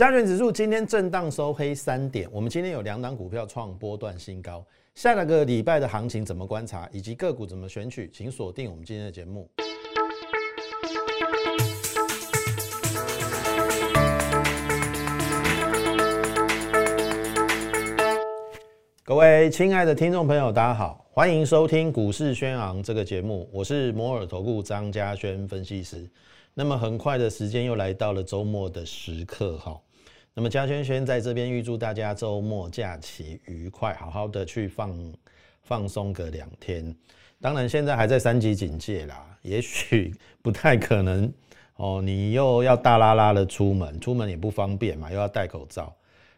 [0.00, 4.64] 加权指数今天震荡收黑三点，我们今天有两档股票创波段新高。
[4.94, 9.46] 下个礼拜的行情怎么观察，以及个股怎么选取，请锁定我们今天的节目。
[19.04, 26.08] 各位亲爱的听众朋友，大家好，欢迎收听股市宣昂这个节目，我是摩尔投顾张家轩分析师。
[26.54, 29.78] 那么很快的时间又来到了周末的时刻哈。
[30.32, 35.12] 那么嘉轩轩在这边预祝大家周末假期愉快，好好的去放
[35.62, 36.94] 放松个两天。
[37.40, 41.32] 当然现在还在三级警戒啦， 也许不太可能
[41.76, 42.00] 哦。
[42.02, 45.92] 你又要大拉拉的出门，出门也不方便嘛，又要戴口罩，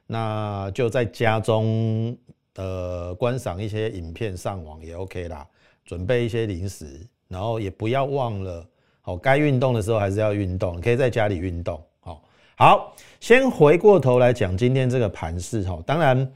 [0.07, 2.17] 那就在家中
[2.57, 5.47] 呃观赏一些影片、上网也 OK 啦。
[5.85, 8.67] 准备一些零食，然后也不要忘了。
[9.03, 11.85] 哦，该运动的时候还是要运动，可以在家里运动。
[12.55, 15.83] 好，先回过头来讲今天这个盘势哈。
[15.87, 16.31] 当然，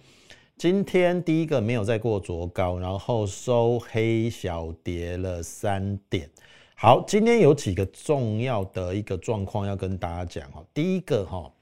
[0.57, 6.29] 今天第一个没有再过昨高，然后收黑小跌了三点。
[6.75, 10.65] 好，今天有几个重要的一个状况要跟大家讲哈。
[10.73, 11.53] 第一个哈，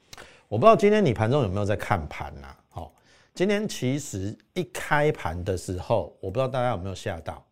[0.46, 2.46] 我不知道今天你盘中有没有在看盘呐？
[2.68, 2.94] 好，
[3.34, 7.44] 今天其实一开盘的时候，我不知道大家有没有吓到。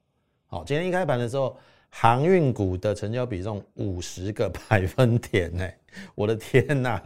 [0.47, 1.57] 好，今天一开盘的时候。
[1.95, 5.69] 航运股的成交比重五十个百分点呢，
[6.15, 7.01] 我的天呐，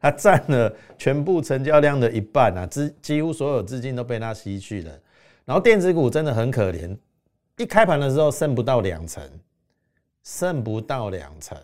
[0.00, 4.92] 它占了全部成交量的一半啊，资几乎所有资金都被它吸去了。
[5.44, 6.96] 然后电子股真的很可怜，
[7.56, 9.22] 一开盘的时候剩不到两成，
[10.22, 11.58] 剩不到两成，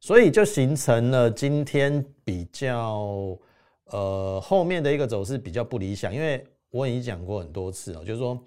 [0.00, 3.36] 所以就形成了今天比较
[3.86, 8.38] 呃后面的一个走势比较不理想，因为我已经讲过很多次了，就是说。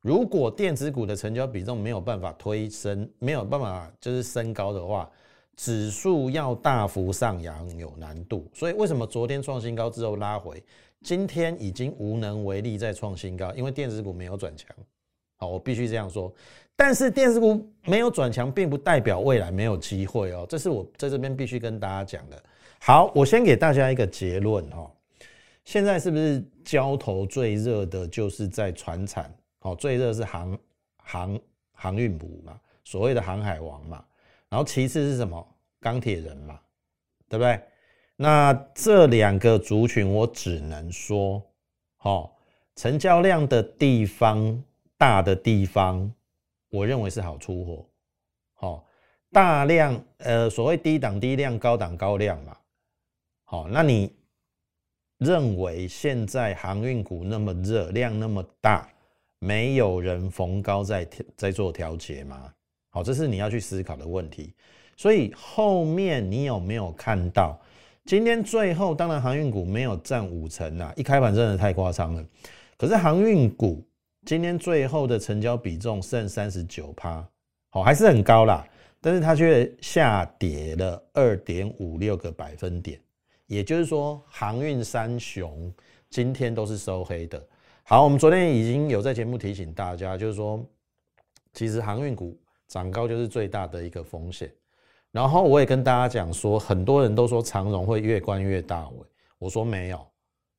[0.00, 5.10] 如果电子股的成交比重没有办法推升，没有办法就是升高的话，
[5.58, 8.48] 指数要大幅上扬有难度。
[8.54, 10.62] 所以为什么昨天创新高之后拉回，
[11.02, 13.52] 今天已经无能为力再创新高？
[13.54, 14.68] 因为电子股没有转强。
[15.36, 16.32] 好，我必须这样说。
[16.76, 20.46] 但是电子股没有转强，并不代表未来没有机会哦。
[20.48, 22.40] 这是我在这边必须跟大家讲的。
[22.80, 24.88] 好，我先给大家一个结论哈。
[25.64, 29.28] 现在是不是交投最热的就是在船产？
[29.58, 30.58] 好，最热是航
[31.02, 31.40] 航
[31.72, 34.04] 航运股嘛，所谓的航海王嘛，
[34.50, 35.46] 然后其次是什么？
[35.80, 36.58] 钢铁人嘛，
[37.28, 37.60] 对不对？
[38.16, 41.40] 那这两个族群，我只能说，
[41.96, 42.36] 好，
[42.74, 44.60] 成交量的地方
[44.96, 46.12] 大的地方，
[46.70, 47.88] 我认为是好出货，
[48.54, 48.84] 好，
[49.30, 52.56] 大量呃，所谓低档低量，高档高量嘛，
[53.44, 54.12] 好，那你
[55.18, 58.88] 认为现在航运股那么热，量那么大？
[59.38, 62.52] 没有人逢高在在做调节吗？
[62.98, 64.52] 好，这是你要去思考的问题。
[64.96, 67.56] 所以后面你有没有看到？
[68.04, 72.26] 今天最后当然航运股没有占五成啊，一开盘真的太夸张了。
[72.76, 73.86] 可是航运股
[74.26, 77.24] 今天最后的成交比重剩三十九趴，
[77.70, 78.66] 好还是很高啦，
[79.00, 83.00] 但是它却下跌了二点五六个百分点。
[83.46, 85.72] 也就是说，航运三雄
[86.10, 87.40] 今天都是收黑的。
[87.84, 90.60] 好，我们昨天已经有在节目提醒大家，就是说，
[91.52, 92.36] 其实航运股
[92.68, 94.52] 涨高就是最大的一个风险。
[95.10, 99.06] 然后我也跟大家讲说，很多人都说长荣会越关越大尾，
[99.38, 100.06] 我说没有。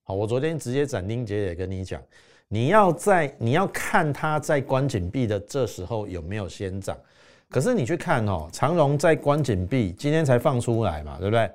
[0.04, 2.02] 好，我昨天直接斩钉截铁跟你讲，
[2.48, 6.98] 你要在你要看它在关紧闭的这时候有没有先涨。
[7.48, 11.50] 可是你去看哦，长荣在关紧闭今天才放出来嘛，对不对？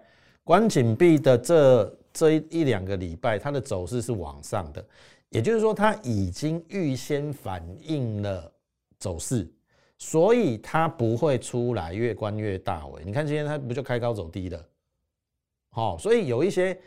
[0.44, 4.84] 关紧闭的这这一一两个礼拜，它的走势是往上的。
[5.30, 8.52] 也就是说，它已经预先反映了
[8.98, 9.48] 走势，
[10.06, 13.02] 所以它不会出来越关越大尾。
[13.06, 14.68] 你看今天它不就开高走低的？
[15.70, 16.78] 好，所以有一些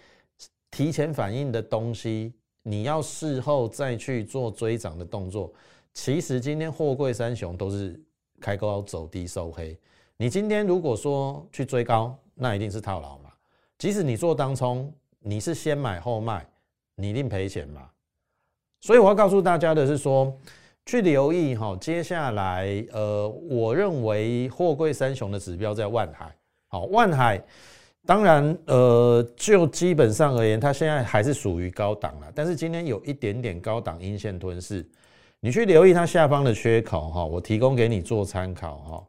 [0.70, 5.52] 提前反应的东西，你要事后再去做追涨的动作。
[5.96, 8.00] 其实今天货柜三雄都是
[8.40, 9.76] 开高走低收黑。
[10.16, 13.32] 你今天如果说去追高，那一定是套牢嘛。
[13.80, 16.48] 即使你做当冲，你是先买后卖，
[16.94, 17.90] 你一定赔钱嘛。
[18.82, 20.32] 所以我要告诉大家的是说，
[20.88, 26.34] 去留意哈，接下来呃，我认为货柜三雄的指标在万海，
[26.70, 27.44] 好，万海
[28.06, 34.90] 当然呃，就基本上而言，它现在还是属于高档了，但是今天有一点点高档阴线吞噬，
[35.42, 39.06] 你去留意它下方的缺口哈，我提供给你做参考哈，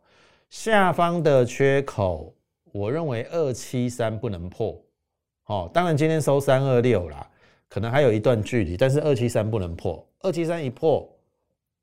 [0.50, 2.34] 下方的缺口，
[2.72, 4.76] 我认为二七三不能破，
[5.44, 7.24] 好，当然今天收三二六啦。
[7.70, 11.06] 可能还有一段距离，但是二七三不能破，二七三一破，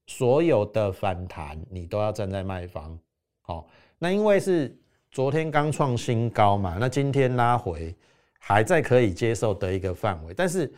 [0.07, 2.97] 所有的反弹你都要站在卖方。
[3.41, 3.67] 好，
[3.97, 4.75] 那因为是
[5.11, 7.95] 昨天刚创新高嘛，那今天拉回
[8.39, 10.71] 还在可以接受的一个范围，但是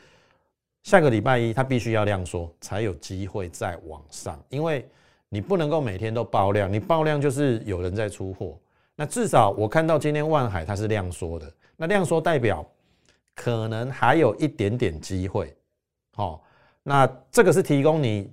[0.83, 4.87] 下个礼拜一它必须要量缩，才有机会再往上，因为
[5.29, 8.57] 你不能够每天都爆量，你爆量就是有人在出货。
[8.95, 12.65] 那至少我看到今天万海它是量缩的，那量缩代表
[13.35, 15.55] 可能还有一点点机会，
[16.15, 16.43] 好，
[16.83, 18.31] 那这个是提供你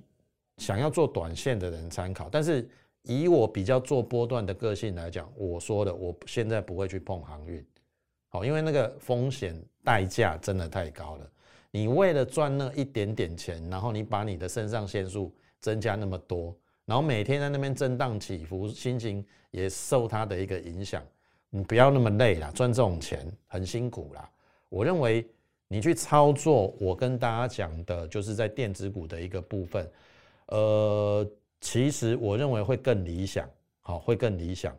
[0.57, 2.67] 想要做短线的人参考，但是
[3.03, 7.63] 以我比较做波段的个性来讲，我说的我现在不会去碰航运。
[8.29, 11.29] 好，因为那个风险代价真的太高了。
[11.71, 16.55] 你为了赚那一点点钱，然后你把你的肾上腺素增加那么多，
[16.85, 21.03] 然后每天在那边震荡起伏，心情也受它的一个影响。
[21.49, 24.29] 你不要那么累啦，赚这种钱很辛苦啦。
[24.69, 25.25] 我认为
[25.67, 29.89] 你去操作，我跟大家讲的就是在电子股的一个部分，
[30.47, 31.27] 呃，
[31.61, 33.49] 其实我认为会更理想，
[33.81, 34.75] 好，会更理想。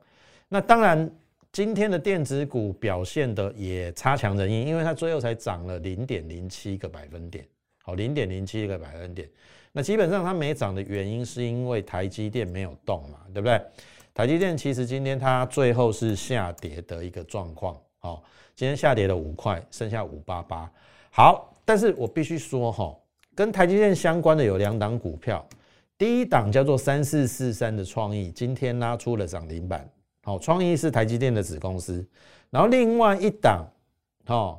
[0.48, 1.10] 那当然。
[1.52, 7.48] 今天的电子股表现的也差强人意，因为它最后才涨了零点零七个百分点，
[7.82, 9.26] 好，零点零七个百分点。
[9.72, 13.58] 那基本上它没涨的原因是因为台积电没有动嘛，对不对？
[14.12, 18.22] 台积电其实今天它最后是下跌的一个状况，好，
[18.54, 20.70] 今天下跌了五块，剩下五八八。
[21.10, 22.94] 好，但是我必须说哈，
[23.37, 25.47] 跟台积电相关的有两档股票，
[25.99, 29.87] 第一档叫做三四四三的创意，今天拉出了涨停板。
[30.25, 32.03] 好，创意是台积电的子公司，
[32.49, 33.67] 然后另外一档，
[34.29, 34.59] 哦，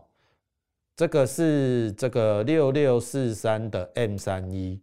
[0.96, 4.80] 这个是这个六六四三的 M 三一，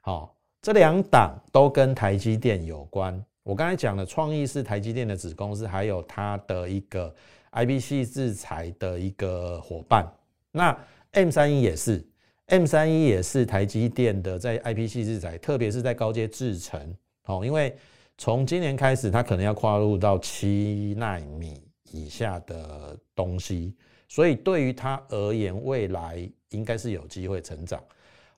[0.00, 0.32] 好，
[0.62, 3.20] 这两档都跟台积电有关。
[3.42, 7.12] 我刚才讲了，创意是台积电的子公司，还有它的一个
[7.50, 10.06] IPC 制裁的一个伙伴。
[10.52, 10.78] 那
[11.10, 12.02] M 三一也是
[12.46, 17.76] ，M 三一也是台积电的在 IPC 制裁，特别是在高阶制程，好，因为。
[18.16, 21.60] 从今年开始，它可能要跨入到七纳米
[21.90, 23.74] 以下的东西，
[24.06, 27.82] 所以对于它而言，未来应该是有机会成长。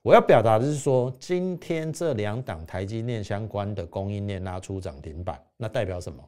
[0.01, 6.27] 我要表达的是说，今天这两档台积电相关的供应链拉出涨停板，那代表什么？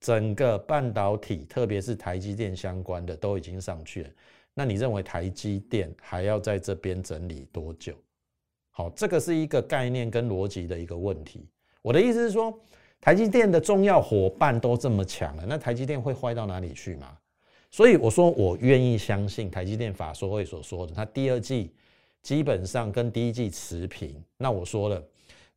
[0.00, 4.10] 整个半导体，特别是台积电相关的都已经上去了。
[4.58, 7.94] 那你认为台积电还要在这边整理多久？
[8.72, 11.48] 好，这个是一个概念跟逻辑的一个问题。
[11.80, 12.52] 我的意思是说，
[13.00, 17.16] 台积电的重要伙伴都这么强了，那台积电会坏到哪里去吗？
[17.70, 21.72] 所以我说，我愿意相信台积电法说会所说的，它第二季
[22.20, 24.20] 基本上跟第一季持平。
[24.36, 25.00] 那我说了，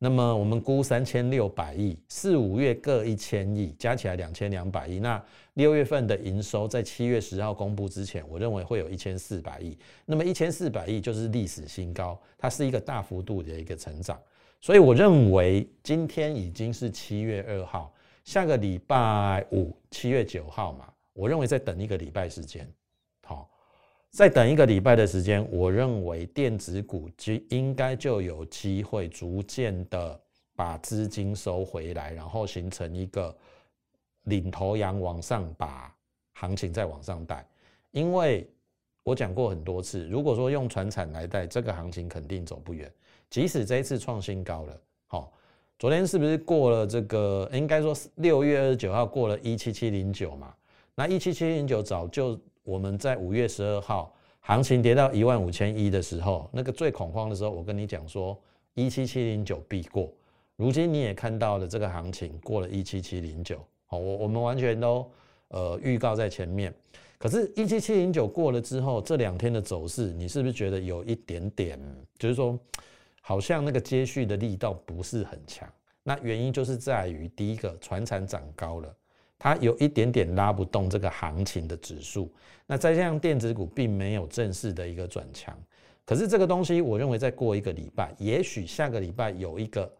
[0.03, 4.97] 那么我们估三千六百亿，四五月各一千亿，加起来两千两百亿。
[4.97, 9.77] 那六月份的营收在七月十号公布之前，我认为会有一千四百亿。
[10.07, 14.19] 那么一千四百亿就是历史新高，它是一个大幅度的一个成长。
[14.59, 17.93] 所以我认为今天已经是七月二号，
[18.23, 22.67] 下个礼拜五七月九号嘛，我认为再等一个礼拜时间，
[24.11, 30.19] 再等一个礼拜的时间，我认为电子股就应该就有机会逐渐的
[30.53, 33.33] 把资金收回来，然后形成一个
[34.23, 35.95] 领头羊往上把
[36.33, 37.47] 行情再往上带。
[37.91, 38.45] 因为
[39.03, 42.91] 我讲过很多次，如果说用船产来带，这个行情肯定走不远。
[43.29, 45.31] 即使这一次创新高了，好，
[45.79, 47.49] 昨天是不是过了这个？
[47.53, 50.53] 应该说六月二十九号过了一七七零九嘛？
[50.95, 58.39] 那一七七零九早就我们在五月十二号行情跌到一万五千一的时候，那个最恐慌的时候，我跟你讲说
[58.73, 60.11] 一七七零九必过。
[60.55, 65.09] 如今你也看到了这个行情过了一七七零九，好，我我们完全都
[65.49, 66.73] 呃预告在前面。
[67.17, 71.79] 可是，一七七零九过了之后，这两天的走势，你是不是觉得有一点点，
[72.17, 72.57] 就是说？
[73.23, 78.91] 好像那个接续的力道不是很强，那原因就是在于第一个，船产涨高了，
[79.43, 82.31] 它有一点点拉不动这个行情的指数。
[82.67, 85.57] 那再加上电子股并没有正式的一个转强，
[86.05, 89.91] 可是这个东西，我认为再过一个礼拜，也许下个礼拜有一个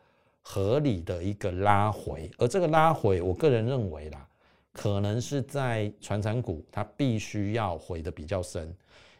[0.43, 4.27] 合理的一个拉回，而这个拉回，我个人认为啦，
[4.71, 8.71] 可能是在传产股它必须要回的比较深，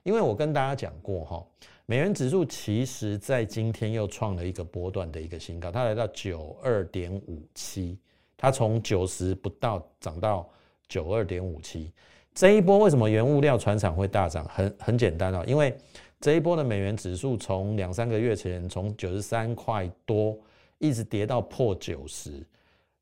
[0.04, 1.44] 因为我跟大家讲过哈。
[1.88, 7.98] 美元指数其实在今天又创了一个波段的一个新高，它来到九二点五七，
[8.42, 10.50] 它从九十不到涨到
[10.88, 11.94] 九二点五七。
[12.34, 14.44] 这一波为什么原物料船厂会大涨？
[14.46, 15.78] 很很简单哦，因为
[16.20, 20.36] 这一波的美元指数从两三个月前从九十三块多
[20.80, 22.44] 一直跌到破九十。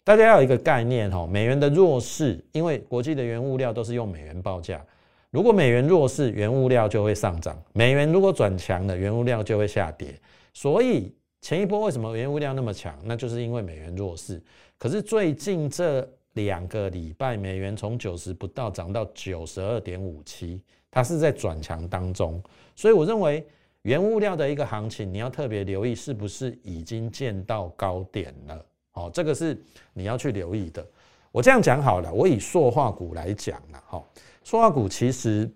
[0.04, 4.86] 大家要有一个概念哈，美元的弱势，因为国际的原物料都是用美元报价。
[5.32, 10.20] 如果美元弱势，原物料就会上涨；美元如果转强了，原物料就会下跌。
[10.54, 12.98] 所以前一波为什么原物料那么强？
[13.06, 14.42] 那就是因为美元弱势。
[14.80, 22.42] 可是最近这两个礼拜，美元从九十不到涨到九十二点五七，它是在转强当中，
[22.78, 23.46] 所以我认为
[23.82, 28.66] 原物料的一个行情，你要特别留意是不是已经见到高点了。
[28.92, 29.62] 好，这个是
[29.94, 30.86] 你要去留意的。
[31.32, 33.84] 我这样讲好了，我以塑化股来讲了。
[33.86, 34.04] 哈，
[34.46, 35.52] 塑化股其实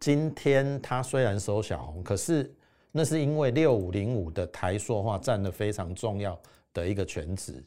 [0.00, 2.52] 今天它虽然收小红，可是
[2.90, 6.36] 那是因为六五零五的台塑化占了非常重要
[6.74, 7.62] 的一个全值。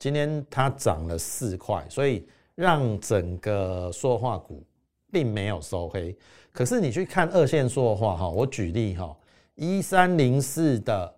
[0.00, 2.26] 今天它涨了四块，所以
[2.56, 4.66] 让整个塑化股
[5.12, 6.16] 并没有收黑。
[6.52, 9.16] 可是你去看二线塑化哈，我举例哈，
[9.54, 11.14] 一三零四的，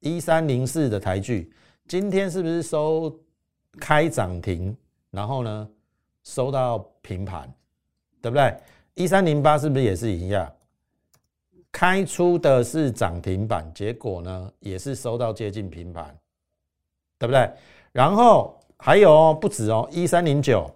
[0.00, 1.52] 一三零四的台剧，
[1.86, 3.16] 今天是不是收？
[3.78, 4.76] 开涨停，
[5.10, 5.70] 然后呢，
[6.24, 7.48] 收到平盘，
[8.20, 8.56] 对不对？
[8.94, 10.52] 一三零八是不是也是一样？
[11.70, 16.18] 开出的是涨停板，结果呢，也是收到接近平盘，
[17.18, 17.50] 对不对？
[17.92, 20.70] 然后还有哦，不止哦，一三零九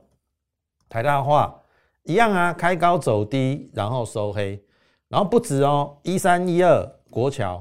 [0.89, 1.63] 台大化
[2.03, 4.63] 一样啊，开高走低，然后收黑，
[5.09, 7.59] 然后不止哦，一三一二国桥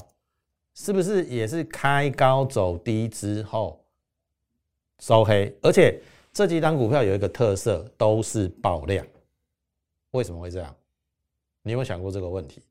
[0.73, 3.79] 是不是也是开高走低之后？
[4.99, 9.05] 收黑，而且这几档股票有一个特色，都是爆量。
[10.11, 10.75] 为什么会这样？
[11.63, 12.63] 你有没有想过这个问题？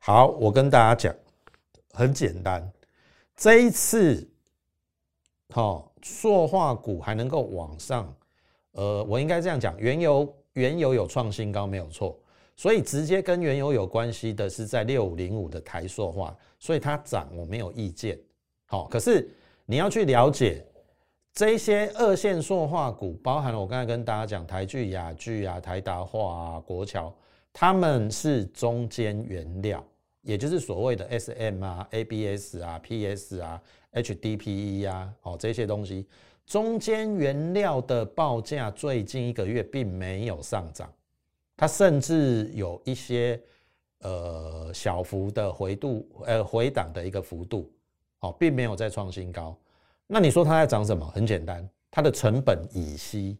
[0.00, 1.14] 好，我跟大家讲，
[1.92, 2.70] 很简单。
[3.36, 4.28] 这一次，
[5.52, 8.14] 好，塑化股还能够往上，
[8.72, 12.18] 呃，我应该这样讲，原油原油有创新高没有错，
[12.56, 18.18] 所以直接跟原油有关系的是在六五零五的台塑化，所以它涨我没有意见。
[18.66, 19.28] 好，可是
[19.64, 20.64] 你要去了解。
[21.34, 27.14] 这些二线塑化股，包含了我刚才跟大家讲台剧、雅剧啊、台达化啊、国桥，
[27.52, 29.84] 他们是中间原料，
[30.22, 36.06] 也就是所谓的 SM 啊、ABS 啊、PS 啊、HDPE 啊，哦这些东西，
[36.46, 40.92] 中间原料的报价最近一个月并没有上涨，
[41.56, 43.40] 它甚至有一些
[44.00, 47.70] 呃小幅的回度呃回档的一个幅度，
[48.20, 49.56] 哦，并没有再创新高。
[50.06, 51.06] 那你说它在涨什么？
[51.06, 53.38] 很简单，它的成本乙烯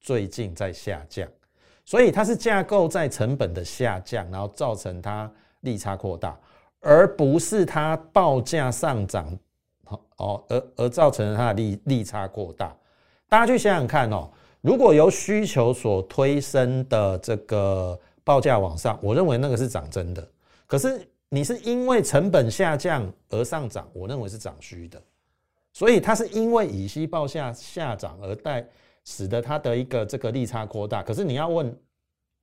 [0.00, 1.28] 最近在下降，
[1.84, 5.30] 所以它是架构在成本的下降，然后造成它
[5.60, 6.38] 利差扩大，
[6.80, 9.38] 而不是它报价上涨，
[10.16, 12.76] 哦，而而造成它的利利差扩大。
[13.28, 14.30] 大家去想想看哦，
[14.60, 20.28] 如果由需求所推升的这个报价往上，我认为那个是涨真的。
[20.66, 25.00] 可是你是因为成本下降而上涨，我认为是涨虚的。
[25.72, 28.66] 所以它是因为乙烯报价下涨而带，
[29.04, 31.00] 使得它的一个这个利差扩大。
[31.00, 31.72] 可是你要问，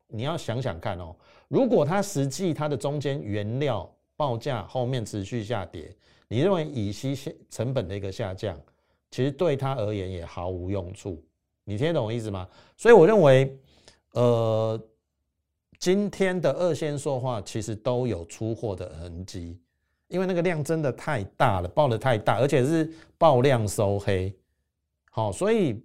[0.08, 1.14] 你要想想看哦，
[1.50, 5.96] 如果它实际它的中间原料报价后面持续下跌，
[6.28, 7.16] 你认为乙烯
[7.50, 8.60] 成本的一个下降，
[9.12, 11.24] 其实对它而言也毫无用处。
[11.64, 12.46] 你听得懂我意思吗？
[12.76, 13.58] 所以我认为，
[14.12, 14.82] 呃，
[15.80, 19.58] 今天的二线说话其实都有出货的痕迹。
[20.10, 24.34] 因为那个量真的太大了，爆的太大，而且是爆量收黑，
[25.12, 25.84] 好，所以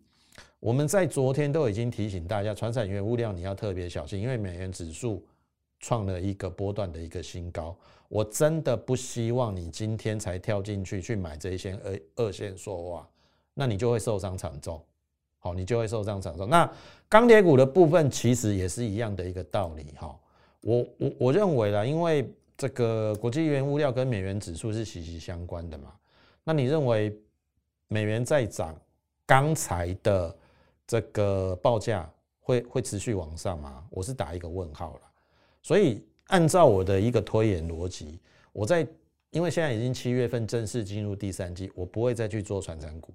[0.60, 5.26] 我们在昨天都已经提醒大家，传产原物料你要特别小心，因为美元指数
[5.80, 7.76] 创了一个波段的一个新高，
[8.12, 13.08] 我真的不希望你今天才跳进去去买这一些二二线说话，
[13.54, 14.78] 那你就会受伤惨重，
[15.38, 16.46] 好，你就会受伤惨重。
[16.46, 16.70] 那
[17.08, 20.14] 钢铁股的部分其实也是一样的一个道理，哈，
[20.60, 22.30] 我我我认为啦，因为。
[22.54, 25.92] 这个国际原物料跟美元指数是息息相关的嘛？
[26.44, 27.18] 那你认为
[27.88, 28.78] 美元在涨，
[29.26, 30.36] 钢材的
[30.86, 33.84] 这个报价会会持续往上吗？
[33.90, 35.00] 我是打一个问号了。
[35.60, 38.18] 所以按照我的一个推演逻辑，
[38.52, 38.86] 我在
[39.30, 43.12] 因为现在已经七月份正式进入第三季，我不会再去做传产股。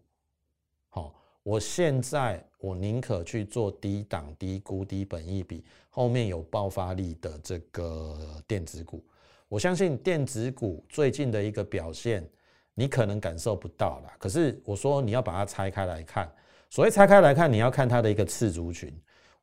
[0.89, 9.03] 好，我现在我宁可去做低档、低估、低本益比，后面有爆发力的这个电子股。
[9.47, 12.27] 我相信电子股最近的一个表现，
[12.73, 14.11] 你可能感受不到了。
[14.19, 16.31] 可是我说你要把它拆开来看，
[16.69, 18.93] 所谓拆开来看，你要看它的一个次族群。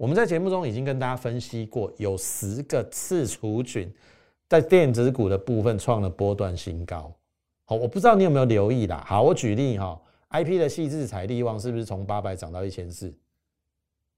[0.04, 3.90] 我们在节目中已经跟大家分析过，有十个次除菌
[4.46, 7.10] 在电子股的部分创了波段新高。
[7.64, 9.02] 好，我不知道你有没有留意啦。
[9.06, 13.08] 好，我举例哈，I P 的细致彩利旺是不是从八百涨到一千四，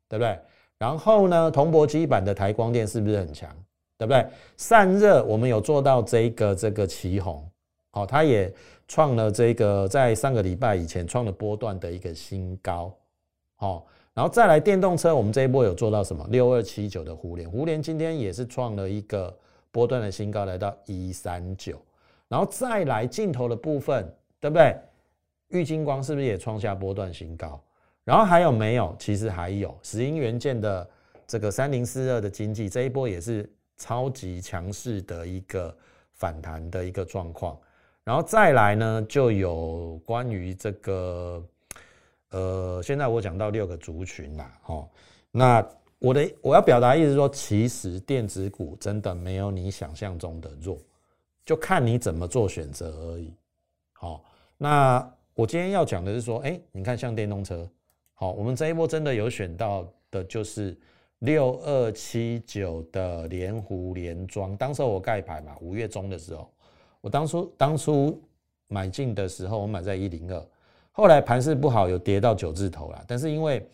[0.08, 0.36] 对不对？
[0.76, 3.48] 然后呢，铜箔基板的台光电是不是很强？
[3.96, 4.26] 对不对？
[4.56, 7.48] 散热我们有做到这个这个旗红，
[7.92, 8.52] 好，它也
[8.88, 12.92] 创了这个在上个礼拜以前创了波段的一个新高，
[13.54, 16.26] 好，然后再来电动车，我们这一波有做到什么？
[16.30, 19.38] 六二七九的互联，互联今天也是创了一个
[19.70, 21.78] 波段的新高，来到一三九，
[22.26, 24.74] 然后再来镜头的部分，对不对？
[25.48, 27.62] 玉金光是不是也创下波段新高？
[28.04, 28.96] 然后还有没有？
[28.98, 30.88] 其实还有石英元件的
[31.26, 33.46] 这个三零四二的经济，这一波也是
[33.76, 35.76] 超级强势的一个
[36.14, 37.54] 反弹的一个状况。
[38.02, 41.44] 然后再来呢，就有关于这个，
[42.30, 44.88] 呃，现在我讲到六个族群啦，哦，
[45.30, 45.66] 那
[45.98, 50.78] 我的我要表达意思说，其实电子股真的没有你想象中的弱，
[51.44, 53.32] 就看你怎么做选择而已。
[53.92, 54.24] 好，
[54.58, 57.68] 那我今天要讲的是说，哎，你看像电动车。
[58.14, 60.76] 好，我们这一波真的有选到的，就是
[61.18, 64.56] 六二七九的连湖连庄。
[64.56, 66.50] 当时我盖牌嘛，五月中的时候，
[67.02, 68.18] 我当初当初
[68.68, 70.46] 买进的时候，我买在一零二，
[70.96, 73.04] 后来盘势不好，有跌到九字头了。
[73.06, 73.68] 但是因为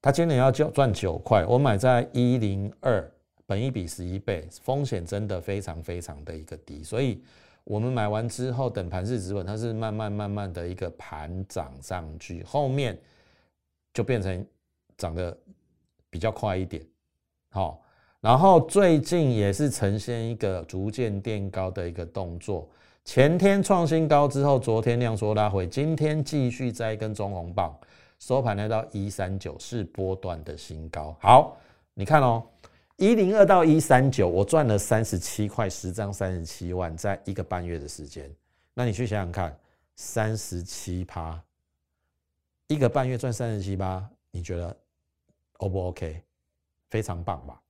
[0.00, 3.06] 它今年要赚赚九块，我买在一零二，
[3.44, 6.82] 本一比十一倍，风险真的非常非常的一个低。
[6.82, 7.22] 所以
[7.64, 12.98] 我们买完之后，等盘势止稳，它是慢慢慢慢的一个盘涨上去，后面。
[13.96, 14.44] 就变成
[14.96, 15.38] 涨得
[16.10, 16.84] 比较快一点，
[17.50, 17.80] 好，
[18.20, 22.68] 然后最近也是呈现一个逐渐垫高的一个动作。
[23.04, 27.78] 前天创新高之后，昨天量缩拉回，今天继续再一根中红棒，
[28.18, 31.14] 收盘来到一三九，是波段的新高。
[31.20, 31.56] 好，
[31.92, 32.42] 你看哦，
[32.96, 38.28] 一零二到一三九，我赚了三十七块十张，三十七万，在一个半月的时间。
[38.72, 39.56] 那你去想想看，
[39.96, 41.40] 三十七趴。
[42.68, 44.74] 一个半月赚三十七趴，你觉得
[45.58, 46.22] O 不 OK？
[46.88, 47.60] 非常棒吧？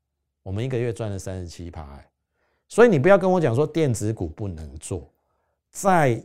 [0.44, 2.00] 我们一个月赚了三十七趴，
[2.68, 5.10] 所以你不要跟我讲说电子股不能做，
[5.74, 6.22] 在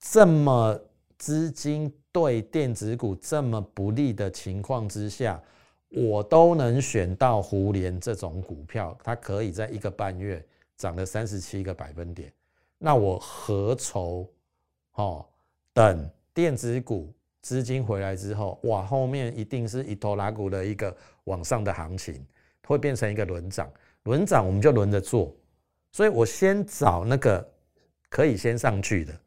[0.00, 0.76] 这么
[1.16, 5.40] 资金对电子股这么不利的情况之下，
[5.88, 10.44] 我都能选到胡联这种股票，它可以在一个半月
[10.76, 12.32] 涨了三十七个百分点，
[12.76, 14.28] 那我何愁？
[14.94, 15.24] 哦，
[15.72, 17.10] 等电子股。
[17.40, 22.24] 资金回来之后，哇，后面一定是一头拉股的一个往上的行情，
[22.64, 23.68] 会变成一个轮涨，
[24.04, 25.34] 轮涨我们就轮着做，
[25.90, 27.51] 所以我先找那个
[28.12, 29.20] 可以先上去的，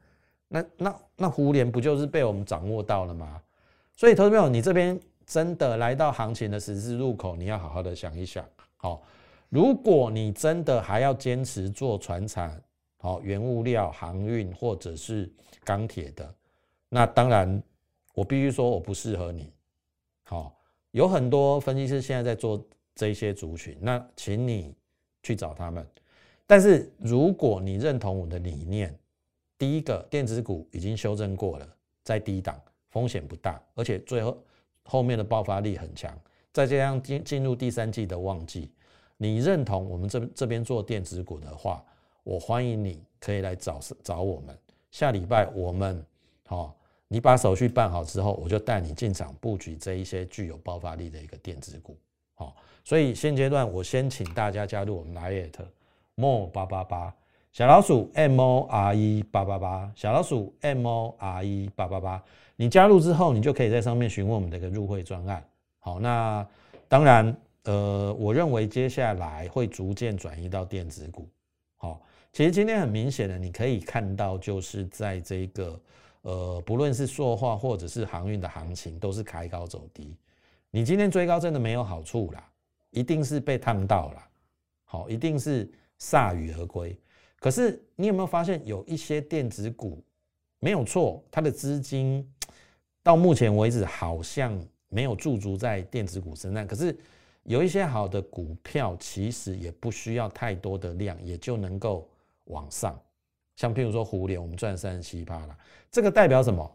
[0.47, 3.41] 那那那互联不就是被我们掌握到了吗？
[3.95, 8.45] 所以投资朋友，你这边真的来到行情的十字路口，你要好好的想一想，
[8.77, 9.01] 好，
[9.49, 12.61] 如果你真的还要坚持做船产，
[12.97, 15.27] 好，原物料、航运或者是
[15.63, 16.35] 钢铁的，
[16.89, 17.61] 那当然。
[18.17, 19.51] 我必须说，我不适合你。
[20.23, 20.57] 好，
[20.91, 24.73] 有很多分析师现在在做这些族群，那请你
[25.21, 25.85] 去找他们。
[26.47, 28.97] 但是如果你认同我的理念，
[29.57, 31.67] 第一个电子股已经修正过了，
[32.03, 34.37] 在低档，风险不大，而且最后
[34.83, 36.15] 后面的爆发力很强。
[36.51, 38.71] 再加上进进入第三季的旺季，
[39.17, 41.83] 你认同我们这这边做电子股的话，
[42.23, 44.57] 我欢迎你可以来找找我们。
[44.91, 46.05] 下礼拜我们
[46.45, 46.75] 好。
[47.07, 51.95] 你把手续办好之后，我就带你进场布局这一些具有爆发力的一个电子股。
[52.33, 55.63] 好，所以现阶段我先请大家加入我们 l i t
[56.15, 57.13] mo 八八八
[57.51, 62.23] 小老鼠 M O R E 八八八小老鼠 M O R E 八八八。
[62.57, 65.43] 你加入之后，你就可以在上面询问我们的一个入会专案。
[65.79, 66.45] 好，那
[66.87, 71.27] 当然，呃，我认为接下来会逐渐转移到电子股。
[71.77, 72.01] 好，
[72.31, 75.79] 其实今天很明显的，你可以看到，就是在这个。
[76.21, 80.17] 呃，不论是塑化或者是航运的行情，都是开高走低。
[80.71, 82.43] 你今天追高真的没有好处啦，
[82.89, 84.23] 一定是被烫到了，
[84.85, 86.97] 好，一定是铩羽而归。
[87.39, 90.03] 可是你有没有发现，有一些电子股
[90.59, 92.27] 没有错，它的资金
[93.03, 96.65] 到目前为止好像没有驻足在电子股身上。
[96.65, 96.97] 可是
[97.43, 102.09] 有一些好的股票，其实也不需要太多的量，也就能够
[102.45, 102.99] 往上。
[103.55, 105.57] 像譬如说，互联我们赚三十七趴了，
[105.91, 106.69] 这个代表什么？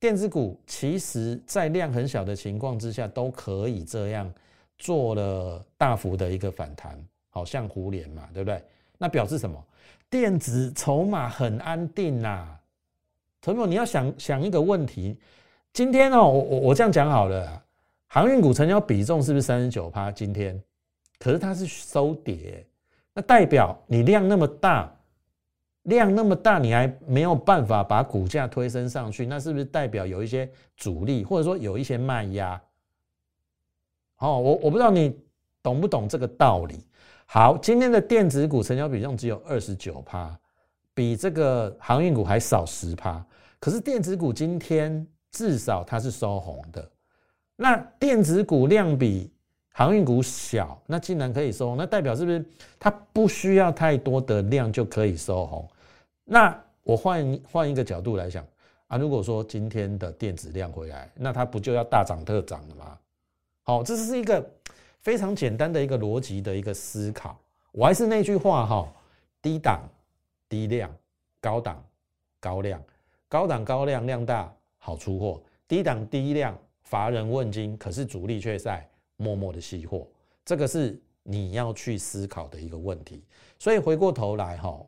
[0.00, 4.32] 电子股其实在量很小的情况之下，都可以这样
[4.76, 7.02] 做了大幅的一个反弹，
[7.38, 8.60] 好像互联嘛，对不对？
[8.98, 9.64] 那表示什么？
[10.10, 12.48] 电子筹码很安定呐。
[13.40, 15.16] 陈总，你要想想一个问题，
[15.72, 17.62] 今天哦，我我我这样讲好了，
[18.08, 20.10] 航运股成交比重是不是三十九趴？
[20.10, 20.60] 今天，
[21.18, 22.66] 可是它是收跌，
[23.14, 24.92] 那代表你量那么大。
[25.84, 32.60] 量那么大，你还没有办法把股价推升上去，那是不是代表有一些阻力，或者说有一些卖压？
[34.18, 35.18] 哦，我我不知道你
[35.62, 36.84] 懂不懂这个道理。
[37.30, 40.34] 好，今天的电子股成交比重只有二十九趴，
[40.94, 43.22] 比这个航运股还少十趴。
[43.60, 46.90] 可是电子股今天至少它是收红的。
[47.54, 49.30] 那电子股量比
[49.74, 52.42] 航运股小，那竟然可以收红，那代表是不是
[52.78, 55.68] 它不需要太多的量就可以收红？
[56.24, 58.42] 那我换换一个角度来想，
[58.86, 62.98] 啊，如果说今天的电子量回来，那它不就要大涨特涨了吗？
[63.64, 64.42] 好，这是一个
[65.08, 67.34] 非常简单的一个逻辑的一个思考。
[67.72, 68.92] 我还是那句话哈，
[69.40, 69.80] 低档
[70.50, 70.94] 低量，
[71.40, 71.82] 高档
[72.38, 72.78] 高量，
[73.26, 80.06] 高档高量量大好出货，低档低量乏人问津，可是主力却在默默的吸货，
[80.44, 83.24] 这个是你要去思考的一个问题。
[83.58, 84.78] 所以回过头来哈。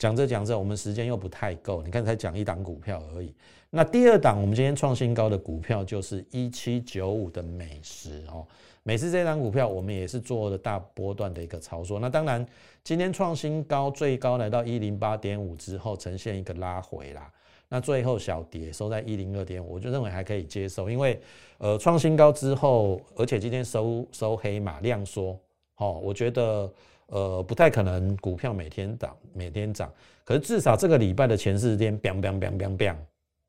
[0.00, 1.82] 讲着讲着，我们时间又不太够。
[1.82, 3.34] 你看，才讲一档股票而已。
[3.68, 8.46] 那第二档，我们今天创新高的股票就是一七九五的美食哦。
[8.82, 12.00] 美食这档股票，我们也是做了大波段的一个操作。
[12.00, 12.44] 那当然，
[12.82, 17.30] 今天创新高，最高来到一零八点五之后，呈现一个拉回啦。
[17.68, 20.88] 那最后小跌收在一零二点五，我就认为还可以接受。
[20.88, 21.20] 因为
[21.58, 25.38] 呃，创新高之后，而且今天收收黑马量缩，
[25.76, 26.72] 哦，我觉得。
[27.10, 29.92] 呃，不太可能股票每天涨，每天涨。
[30.24, 32.96] 可是至少这个礼拜的前四天，biang biang biang biang biang，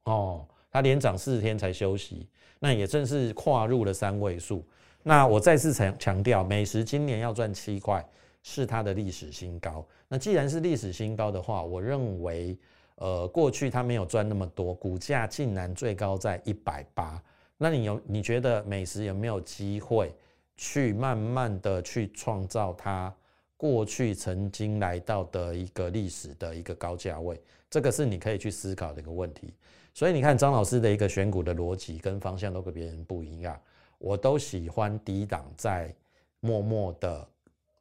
[0.06, 2.28] 哦，它连涨四天才休息，
[2.60, 4.66] 那也正是跨入了三位数。
[5.04, 8.04] 那我再次强强调，美食今年要赚七块，
[8.42, 9.86] 是它的历史新高。
[10.08, 12.58] 那既然是历史新高的话，我认为，
[12.96, 17.22] 呃，过去它没有赚那么多，股价竟然最高在一百八。
[17.60, 20.12] 那你有你觉得美食有没有机会
[20.58, 23.14] 去慢慢的去创造它？
[23.62, 29.54] 过去曾经来到的一个历史的一个高价位，这个是你可以去思考的一个问题。
[29.94, 33.56] 所以你看张老师的一个选股的逻辑跟方向都跟别人不一样。
[34.00, 35.94] 我都喜欢低档在
[36.40, 37.28] 默默的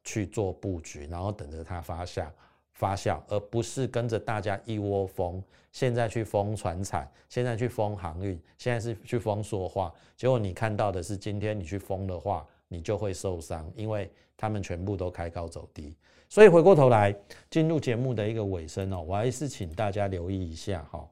[0.03, 2.27] 去做布局，然后等着它发酵
[2.73, 5.43] 发酵，而不是跟着大家一窝蜂。
[5.71, 12.45] 现在去封船产，现在去封航运，现在是去封塑化，结果你看到的是今天你去封的话。
[12.73, 14.09] 你就会受伤，因为
[14.41, 15.95] 他们全部都开高走低，
[16.27, 17.15] 所以回过头来
[17.47, 21.07] 进入节目的一个尾声哦，我还是请大家留意一下哈。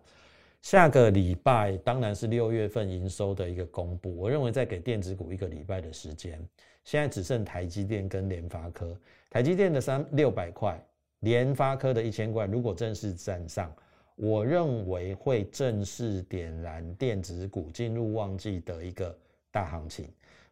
[0.63, 6.43] 下个礼拜当然是六月份营收的一个公布，我认为再给电子股一个礼拜的时间，
[6.83, 10.83] 现在只剩台积电跟联发科，台积电的三六百块，
[11.19, 13.71] 联发科的一千块，如果正式站上，
[14.15, 19.15] 我认为会正式点燃电子股进入旺季的一个
[19.51, 20.09] 大行情。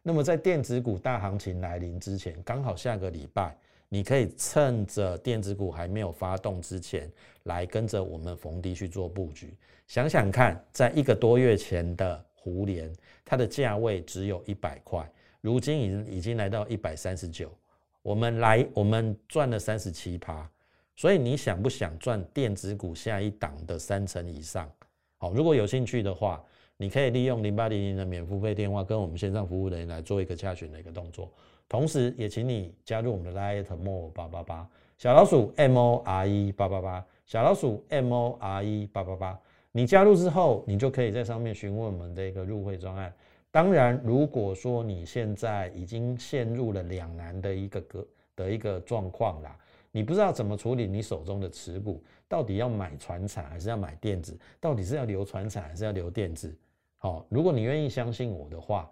[0.08, 3.54] 那么在电子股大行情来临之前，刚好下个礼拜，
[3.90, 9.54] 你可以趁着电子股还没有发动之前，来跟着我们逢低去做布局。
[9.86, 12.90] 想想看，在一个多月前的胡联，
[13.22, 15.06] 它的价位只有一百块，
[15.42, 17.52] 如今已经已经来到一百三十九，
[18.00, 20.50] 我们来我们赚了三十七趴。
[20.96, 24.72] 所以你想不想赚电子股下一档的三成以上？
[25.18, 26.42] 好，如果有兴趣的话。
[26.80, 31.28] 你可以利用零八零零的免付费电话跟我们线上服务人员来做一个洽询的一个动作，
[31.68, 39.40] 同时也请你加入我们的 Lite More 八八八小老鼠 M O R E 八八八小老鼠 M O R E 八八八，
[39.72, 43.12] 你加入之后，你就可以在上面询问我们的一个入会专案。
[43.50, 49.58] 当然，如果说你现在已经陷入了两难的一个个的一个状况啦，
[49.98, 56.56] 你不知道怎么处理你手中的持股，到底要买船产还是要买电子，到底是要留船产还是要留电子？
[56.98, 58.88] 好，如果你愿意相信我的话，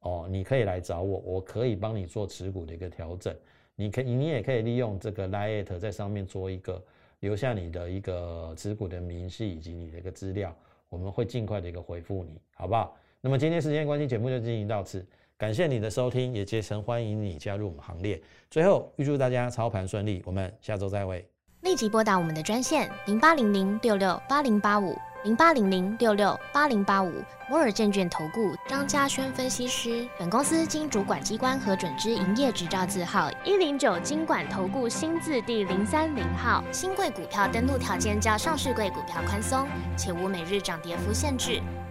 [0.00, 3.34] 哦，你可以来找我，我可以帮你做持股的一个调整。
[3.76, 6.84] 你可以，你也可以利用这个 Lite 在上面做一个
[7.20, 10.54] 留下你的一个持股的明细以及你的一个资料，
[10.90, 12.94] 我们会尽快的一个回复你，好不好？
[13.22, 15.02] 那么今天时间关系，节目就进行到此，
[15.38, 18.20] 感谢你的收听，也竭诚欢迎你加入我们行列。
[18.50, 21.28] 最后预祝大家操盘顺利，我们下周再会。
[21.62, 24.96] 立即拨打我们的专线零八零零六六八零八五。
[25.24, 27.12] 零八零零六六八零八五
[27.48, 36.64] 摩尔证券投顾张嘉轩分析师，本公司经主管机关核准之营业执照字号一零九金管投顾新字第零三零号。
[36.72, 41.62] 新贵股票登录条件较上市贵股票宽松，且无每日涨跌幅限制。